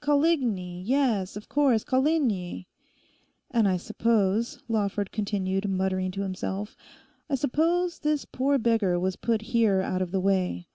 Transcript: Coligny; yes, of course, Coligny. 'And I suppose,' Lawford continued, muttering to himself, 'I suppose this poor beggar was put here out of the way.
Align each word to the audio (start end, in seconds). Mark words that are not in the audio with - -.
Coligny; 0.00 0.80
yes, 0.80 1.34
of 1.34 1.48
course, 1.48 1.82
Coligny. 1.82 2.68
'And 3.50 3.66
I 3.66 3.76
suppose,' 3.76 4.60
Lawford 4.68 5.10
continued, 5.10 5.68
muttering 5.68 6.12
to 6.12 6.22
himself, 6.22 6.76
'I 7.28 7.34
suppose 7.34 7.98
this 7.98 8.24
poor 8.24 8.58
beggar 8.58 9.00
was 9.00 9.16
put 9.16 9.42
here 9.42 9.80
out 9.80 10.00
of 10.00 10.12
the 10.12 10.20
way. 10.20 10.68